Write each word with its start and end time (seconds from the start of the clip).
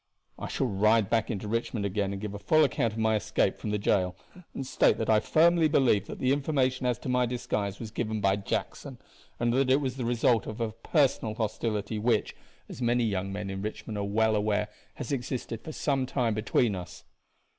"I 0.39 0.47
shall 0.47 0.65
ride 0.65 1.11
back 1.11 1.29
into 1.29 1.47
Richmond 1.47 1.85
again 1.85 2.11
and 2.11 2.19
give 2.19 2.33
a 2.33 2.39
full 2.39 2.63
account 2.63 2.93
of 2.93 2.97
my 2.97 3.15
escape 3.15 3.59
from 3.59 3.69
the 3.69 3.77
jail, 3.77 4.15
and 4.51 4.65
state 4.65 4.97
that 4.97 5.11
I 5.11 5.19
firmly 5.19 5.67
believe 5.67 6.07
that 6.07 6.17
the 6.17 6.31
information 6.33 6.87
as 6.87 6.97
to 7.01 7.07
my 7.07 7.27
disguise 7.27 7.79
was 7.79 7.91
given 7.91 8.19
by 8.19 8.37
Jackson, 8.37 8.97
and 9.39 9.53
that 9.53 9.69
it 9.69 9.79
was 9.79 9.97
the 9.97 10.03
result 10.03 10.47
of 10.47 10.59
a 10.59 10.71
personal 10.71 11.35
hostility 11.35 11.99
which, 11.99 12.35
as 12.67 12.81
many 12.81 13.03
young 13.03 13.31
men 13.31 13.51
in 13.51 13.61
Richmond 13.61 13.95
are 13.95 14.03
well 14.03 14.35
aware, 14.35 14.69
has 14.95 15.11
existed 15.11 15.61
for 15.61 15.71
some 15.71 16.07
time 16.07 16.33
between 16.33 16.73
us." 16.73 17.03